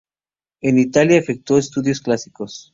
En 0.61 0.79
Italia 0.79 1.17
efectuó 1.19 1.59
estudios 1.59 2.01
clásicos. 2.01 2.69